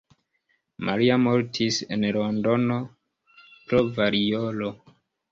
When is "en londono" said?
1.95-2.77